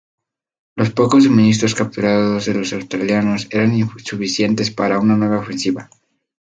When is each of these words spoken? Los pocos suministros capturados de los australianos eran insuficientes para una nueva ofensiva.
Los 0.75 0.89
pocos 0.93 1.25
suministros 1.25 1.75
capturados 1.75 2.45
de 2.47 2.55
los 2.55 2.73
australianos 2.73 3.47
eran 3.51 3.75
insuficientes 3.75 4.71
para 4.71 4.97
una 4.97 5.15
nueva 5.15 5.37
ofensiva. 5.37 5.91